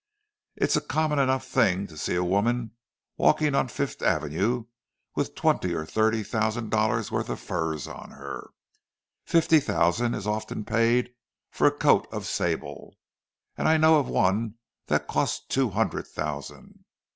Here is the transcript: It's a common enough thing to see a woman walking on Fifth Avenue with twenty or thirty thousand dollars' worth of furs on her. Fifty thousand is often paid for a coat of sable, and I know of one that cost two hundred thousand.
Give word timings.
It's 0.55 0.75
a 0.75 0.81
common 0.81 1.19
enough 1.19 1.45
thing 1.45 1.85
to 1.85 1.95
see 1.95 2.15
a 2.15 2.23
woman 2.23 2.71
walking 3.17 3.53
on 3.53 3.67
Fifth 3.67 4.01
Avenue 4.01 4.65
with 5.15 5.35
twenty 5.35 5.75
or 5.75 5.85
thirty 5.85 6.23
thousand 6.23 6.71
dollars' 6.71 7.11
worth 7.11 7.29
of 7.29 7.39
furs 7.39 7.87
on 7.87 8.09
her. 8.09 8.49
Fifty 9.27 9.59
thousand 9.59 10.15
is 10.15 10.25
often 10.25 10.65
paid 10.65 11.13
for 11.51 11.67
a 11.67 11.71
coat 11.71 12.07
of 12.11 12.25
sable, 12.25 12.97
and 13.55 13.67
I 13.67 13.77
know 13.77 13.99
of 13.99 14.07
one 14.09 14.55
that 14.87 15.05
cost 15.07 15.49
two 15.51 15.69
hundred 15.69 16.07
thousand. 16.07 16.83